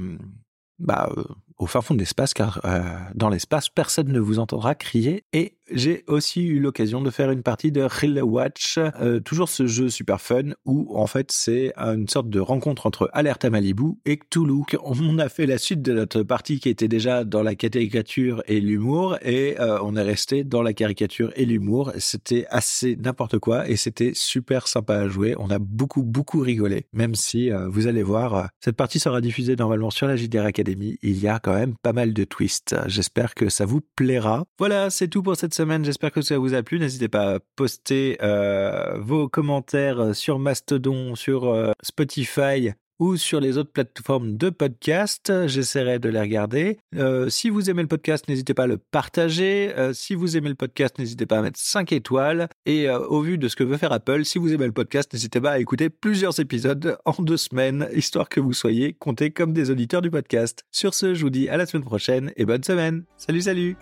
bah, 0.79 1.09
euh, 1.15 1.23
au 1.57 1.65
fin 1.65 1.81
fond 1.81 1.93
de 1.93 1.99
l'espace, 1.99 2.33
car 2.33 2.61
euh, 2.65 2.81
dans 3.15 3.29
l'espace, 3.29 3.69
personne 3.69 4.11
ne 4.11 4.19
vous 4.19 4.39
entendra 4.39 4.75
crier 4.75 5.23
et 5.33 5.56
j'ai 5.71 6.03
aussi 6.07 6.45
eu 6.45 6.59
l'occasion 6.59 7.01
de 7.01 7.09
faire 7.09 7.31
une 7.31 7.43
partie 7.43 7.71
de 7.71 7.81
Real 7.81 8.23
Watch, 8.23 8.77
euh, 8.77 9.19
toujours 9.19 9.49
ce 9.49 9.67
jeu 9.67 9.89
super 9.89 10.21
fun 10.21 10.53
où 10.65 10.97
en 10.97 11.07
fait 11.07 11.31
c'est 11.31 11.73
une 11.77 12.07
sorte 12.07 12.29
de 12.29 12.39
rencontre 12.39 12.85
entre 12.85 13.09
Alerta 13.13 13.49
Malibu 13.49 13.97
et 14.05 14.17
Cthulhu. 14.17 14.63
On 14.83 15.19
a 15.19 15.29
fait 15.29 15.45
la 15.45 15.57
suite 15.57 15.81
de 15.81 15.93
notre 15.93 16.23
partie 16.23 16.59
qui 16.59 16.69
était 16.69 16.87
déjà 16.87 17.23
dans 17.23 17.43
la 17.43 17.55
caricature 17.55 18.41
et 18.47 18.61
l'humour 18.61 19.17
et 19.21 19.59
euh, 19.59 19.79
on 19.81 19.95
est 19.95 20.01
resté 20.01 20.43
dans 20.43 20.61
la 20.61 20.73
caricature 20.73 21.31
et 21.35 21.45
l'humour. 21.45 21.91
C'était 21.97 22.45
assez 22.49 22.95
n'importe 22.95 23.39
quoi 23.39 23.67
et 23.67 23.75
c'était 23.75 24.11
super 24.13 24.67
sympa 24.67 24.95
à 24.95 25.07
jouer. 25.07 25.35
On 25.37 25.49
a 25.49 25.59
beaucoup 25.59 26.03
beaucoup 26.03 26.39
rigolé, 26.39 26.85
même 26.93 27.15
si 27.15 27.51
euh, 27.51 27.67
vous 27.67 27.87
allez 27.87 28.03
voir, 28.03 28.49
cette 28.59 28.75
partie 28.75 28.99
sera 28.99 29.21
diffusée 29.21 29.55
normalement 29.55 29.89
sur 29.89 30.07
la 30.07 30.15
JDR 30.15 30.45
Academy. 30.45 30.97
Il 31.01 31.19
y 31.19 31.27
a 31.27 31.39
quand 31.39 31.53
même 31.53 31.75
pas 31.81 31.93
mal 31.93 32.13
de 32.13 32.23
twists. 32.23 32.75
J'espère 32.87 33.35
que 33.35 33.49
ça 33.49 33.65
vous 33.65 33.81
plaira. 33.95 34.45
Voilà, 34.59 34.89
c'est 34.89 35.07
tout 35.07 35.23
pour 35.23 35.35
cette 35.35 35.56
semaine. 35.57 35.83
J'espère 35.83 36.11
que 36.11 36.21
ça 36.21 36.37
vous 36.37 36.53
a 36.53 36.61
plu. 36.61 36.79
N'hésitez 36.79 37.07
pas 37.07 37.35
à 37.35 37.39
poster 37.55 38.17
euh, 38.21 38.97
vos 38.99 39.27
commentaires 39.27 40.15
sur 40.15 40.37
Mastodon, 40.37 41.15
sur 41.15 41.45
euh, 41.45 41.71
Spotify 41.81 42.71
ou 42.99 43.15
sur 43.15 43.39
les 43.39 43.57
autres 43.57 43.71
plateformes 43.71 44.37
de 44.37 44.49
podcast. 44.49 45.31
J'essaierai 45.47 45.99
de 45.99 46.09
les 46.09 46.19
regarder. 46.19 46.77
Euh, 46.95 47.29
si 47.29 47.49
vous 47.49 47.69
aimez 47.69 47.81
le 47.81 47.87
podcast, 47.87 48.27
n'hésitez 48.27 48.53
pas 48.53 48.63
à 48.63 48.67
le 48.67 48.77
partager. 48.77 49.73
si 49.93 50.15
vous 50.15 50.35
aimez 50.35 50.49
le 50.49 50.55
podcast, 50.55 50.97
n'hésitez 50.97 51.25
pas 51.27 51.39
à 51.39 51.41
mettre 51.41 51.59
5 51.59 51.91
étoiles. 51.91 52.49
Et 52.65 52.89
au 52.89 53.21
vu 53.21 53.37
de 53.37 53.47
ce 53.47 53.55
que 53.55 53.63
veut 53.63 53.77
faire 53.77 53.91
Apple, 53.91 54.25
si 54.25 54.39
vous 54.39 54.51
aimez 54.51 54.65
le 54.65 54.71
podcast, 54.71 55.13
n'hésitez 55.13 55.41
pas 55.41 55.51
à 55.51 55.59
écouter 55.59 55.89
plusieurs 55.89 56.39
épisodes 56.39 56.97
en 57.05 57.21
deux 57.21 57.37
semaines, 57.37 57.87
histoire 57.93 58.29
que 58.29 58.39
vous 58.39 58.53
soyez 58.53 58.93
comptés 58.93 59.29
comme 59.31 59.53
des 59.53 59.69
auditeurs 59.69 60.01
du 60.01 60.09
podcast. 60.09 60.63
Sur 60.71 60.95
ce, 60.95 61.13
je 61.13 61.21
vous 61.21 61.29
dis 61.29 61.49
à 61.49 61.57
la 61.57 61.67
semaine 61.67 61.85
prochaine 61.85 62.31
et 62.35 62.45
bonne 62.45 62.63
semaine. 62.63 63.03
Salut, 63.17 63.41
salut 63.41 63.77